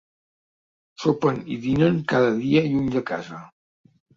[1.03, 3.47] Sopen i dinen cada dia lluny de casa.